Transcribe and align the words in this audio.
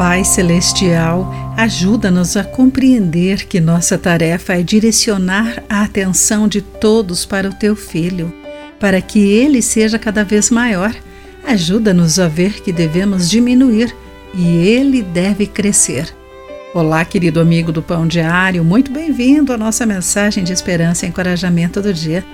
Pai 0.00 0.24
Celestial, 0.24 1.30
ajuda-nos 1.58 2.34
a 2.34 2.42
compreender 2.42 3.44
que 3.44 3.60
nossa 3.60 3.98
tarefa 3.98 4.54
é 4.54 4.62
direcionar 4.62 5.62
a 5.68 5.82
atenção 5.82 6.48
de 6.48 6.62
todos 6.62 7.26
para 7.26 7.50
o 7.50 7.52
Teu 7.52 7.76
Filho, 7.76 8.32
para 8.78 9.02
que 9.02 9.18
ele 9.18 9.60
seja 9.60 9.98
cada 9.98 10.24
vez 10.24 10.48
maior. 10.50 10.96
Ajuda-nos 11.46 12.18
a 12.18 12.28
ver 12.28 12.62
que 12.62 12.72
devemos 12.72 13.28
diminuir 13.28 13.94
e 14.34 14.56
ele 14.66 15.02
deve 15.02 15.46
crescer. 15.46 16.08
Olá, 16.72 17.04
querido 17.04 17.38
amigo 17.38 17.70
do 17.70 17.82
Pão 17.82 18.06
Diário, 18.06 18.64
muito 18.64 18.90
bem-vindo 18.90 19.52
à 19.52 19.58
nossa 19.58 19.84
mensagem 19.84 20.42
de 20.42 20.54
esperança 20.54 21.04
e 21.04 21.10
encorajamento 21.10 21.82
do 21.82 21.92
dia. 21.92 22.24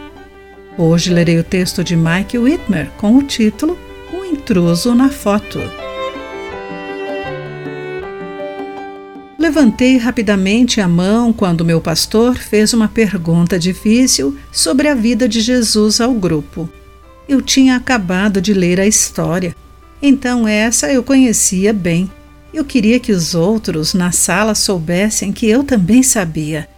Hoje 0.79 1.13
lerei 1.13 1.41
o 1.41 1.43
texto 1.43 1.83
de 1.83 1.97
Mike 1.97 2.39
Whitmer 2.39 2.93
com 2.97 3.17
o 3.17 3.25
título 3.25 3.77
O 4.13 4.25
Intruso 4.25 4.95
na 4.95 5.09
Foto. 5.09 5.59
Levantei 9.47 9.97
rapidamente 9.97 10.81
a 10.81 10.89
mão 10.89 11.33
quando 11.33 11.65
meu 11.65 11.81
pastor 11.81 12.37
fez 12.37 12.73
uma 12.73 12.89
pergunta 12.89 13.57
difícil 13.57 14.37
sobre 14.51 14.89
a 14.89 14.95
vida 14.95 15.29
de 15.29 15.41
Jesus 15.41 16.01
ao 16.01 16.13
grupo. 16.13 16.69
Eu 17.29 17.41
tinha 17.41 17.77
acabado 17.77 18.41
de 18.41 18.53
ler 18.53 18.81
a 18.81 18.89
história, 18.89 19.55
então 20.03 20.49
essa 20.49 20.93
eu 20.93 21.01
conhecia 21.01 21.73
bem. 21.73 22.11
Eu 22.53 22.65
queria 22.65 22.99
que 22.99 23.13
os 23.13 23.37
outros 23.37 23.95
na 23.95 24.11
sala 24.11 24.53
soubessem 24.53 25.33
que 25.33 25.47
eu 25.47 25.63
também 25.63 26.03
sabia. 26.03 26.69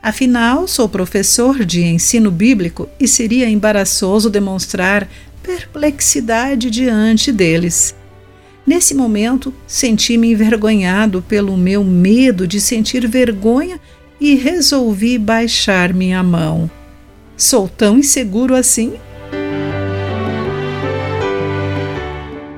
Afinal, 0.00 0.68
sou 0.68 0.88
professor 0.88 1.64
de 1.64 1.82
ensino 1.82 2.30
bíblico 2.30 2.88
e 3.00 3.08
seria 3.08 3.50
embaraçoso 3.50 4.30
demonstrar 4.30 5.08
perplexidade 5.42 6.70
diante 6.70 7.32
deles. 7.32 7.92
Nesse 8.66 8.94
momento, 8.94 9.52
senti-me 9.66 10.32
envergonhado 10.32 11.20
pelo 11.20 11.56
meu 11.56 11.84
medo 11.84 12.46
de 12.46 12.60
sentir 12.60 13.06
vergonha 13.06 13.78
e 14.18 14.34
resolvi 14.34 15.18
baixar 15.18 15.92
minha 15.92 16.22
mão. 16.22 16.70
Sou 17.36 17.68
tão 17.68 17.98
inseguro 17.98 18.54
assim? 18.54 18.94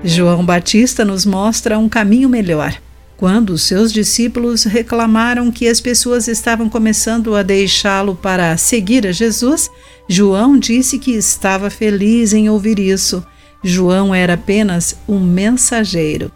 João 0.04 0.44
Batista 0.46 1.04
nos 1.04 1.26
mostra 1.26 1.76
um 1.76 1.88
caminho 1.88 2.28
melhor. 2.28 2.80
Quando 3.16 3.58
seus 3.58 3.92
discípulos 3.92 4.62
reclamaram 4.62 5.50
que 5.50 5.66
as 5.66 5.80
pessoas 5.80 6.28
estavam 6.28 6.68
começando 6.68 7.34
a 7.34 7.42
deixá-lo 7.42 8.14
para 8.14 8.56
seguir 8.56 9.06
a 9.06 9.12
Jesus, 9.12 9.68
João 10.06 10.56
disse 10.56 10.98
que 10.98 11.12
estava 11.12 11.68
feliz 11.68 12.32
em 12.32 12.48
ouvir 12.48 12.78
isso 12.78 13.26
João 13.62 14.14
era 14.14 14.34
apenas 14.34 14.96
um 15.08 15.18
mensageiro. 15.20 16.30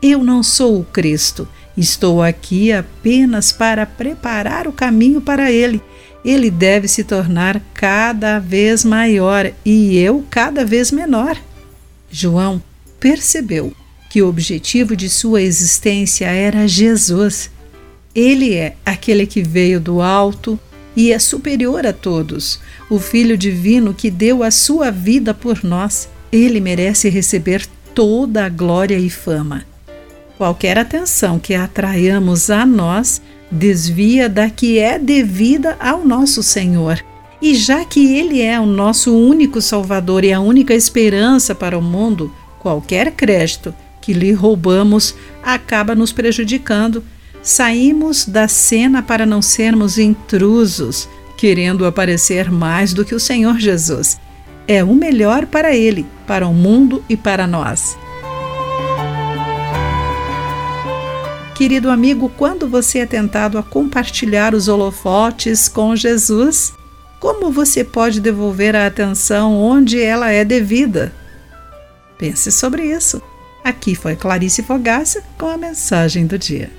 Eu 0.00 0.22
não 0.22 0.42
sou 0.42 0.80
o 0.80 0.84
Cristo. 0.84 1.48
Estou 1.76 2.22
aqui 2.22 2.72
apenas 2.72 3.52
para 3.52 3.86
preparar 3.86 4.66
o 4.66 4.72
caminho 4.72 5.20
para 5.20 5.50
ele. 5.50 5.82
Ele 6.24 6.50
deve 6.50 6.88
se 6.88 7.04
tornar 7.04 7.60
cada 7.72 8.38
vez 8.38 8.84
maior 8.84 9.50
e 9.64 9.96
eu 9.98 10.24
cada 10.28 10.64
vez 10.64 10.90
menor. 10.90 11.36
João 12.10 12.62
percebeu 12.98 13.72
que 14.10 14.22
o 14.22 14.28
objetivo 14.28 14.96
de 14.96 15.08
sua 15.08 15.42
existência 15.42 16.26
era 16.26 16.66
Jesus. 16.66 17.50
Ele 18.14 18.54
é 18.54 18.74
aquele 18.84 19.26
que 19.26 19.42
veio 19.42 19.80
do 19.80 20.00
alto 20.00 20.58
e 20.96 21.12
é 21.12 21.18
superior 21.18 21.86
a 21.86 21.92
todos, 21.92 22.58
o 22.90 22.98
Filho 22.98 23.38
Divino 23.38 23.94
que 23.94 24.10
deu 24.10 24.42
a 24.42 24.50
sua 24.50 24.90
vida 24.90 25.32
por 25.32 25.62
nós. 25.62 26.08
Ele 26.30 26.60
merece 26.60 27.08
receber 27.08 27.66
toda 27.94 28.44
a 28.44 28.48
glória 28.48 28.98
e 28.98 29.08
fama. 29.08 29.64
Qualquer 30.36 30.78
atenção 30.78 31.38
que 31.38 31.54
atraiamos 31.54 32.50
a 32.50 32.64
nós 32.66 33.20
desvia 33.50 34.28
da 34.28 34.50
que 34.50 34.78
é 34.78 34.98
devida 34.98 35.76
ao 35.80 36.04
nosso 36.04 36.42
Senhor. 36.42 37.02
E 37.40 37.54
já 37.54 37.84
que 37.84 38.14
Ele 38.14 38.42
é 38.42 38.60
o 38.60 38.66
nosso 38.66 39.16
único 39.16 39.60
Salvador 39.60 40.22
e 40.24 40.32
a 40.32 40.40
única 40.40 40.74
esperança 40.74 41.54
para 41.54 41.78
o 41.78 41.82
mundo, 41.82 42.32
qualquer 42.60 43.12
crédito 43.12 43.74
que 44.00 44.12
lhe 44.12 44.32
roubamos 44.32 45.14
acaba 45.42 45.94
nos 45.94 46.12
prejudicando. 46.12 47.02
Saímos 47.42 48.26
da 48.26 48.48
cena 48.48 49.02
para 49.02 49.24
não 49.24 49.40
sermos 49.40 49.96
intrusos, 49.98 51.08
querendo 51.36 51.86
aparecer 51.86 52.50
mais 52.50 52.92
do 52.92 53.04
que 53.04 53.14
o 53.14 53.20
Senhor 53.20 53.58
Jesus 53.58 54.18
é 54.68 54.84
o 54.84 54.94
melhor 54.94 55.46
para 55.46 55.74
ele, 55.74 56.06
para 56.26 56.46
o 56.46 56.52
mundo 56.52 57.02
e 57.08 57.16
para 57.16 57.46
nós. 57.46 57.96
Querido 61.56 61.90
amigo, 61.90 62.30
quando 62.36 62.68
você 62.68 63.00
é 63.00 63.06
tentado 63.06 63.58
a 63.58 63.62
compartilhar 63.62 64.54
os 64.54 64.68
holofotes 64.68 65.66
com 65.66 65.96
Jesus, 65.96 66.74
como 67.18 67.50
você 67.50 67.82
pode 67.82 68.20
devolver 68.20 68.76
a 68.76 68.86
atenção 68.86 69.56
onde 69.56 70.00
ela 70.00 70.30
é 70.30 70.44
devida? 70.44 71.12
Pense 72.16 72.52
sobre 72.52 72.84
isso. 72.84 73.20
Aqui 73.64 73.96
foi 73.96 74.14
Clarice 74.14 74.62
Fogaça 74.62 75.24
com 75.36 75.46
a 75.46 75.56
mensagem 75.56 76.26
do 76.26 76.38
dia. 76.38 76.70